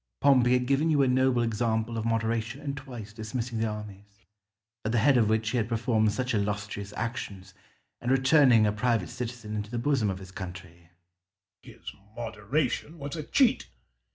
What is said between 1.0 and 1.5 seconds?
a noble